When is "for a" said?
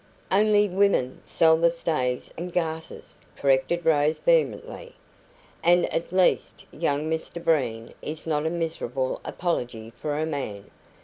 9.95-10.25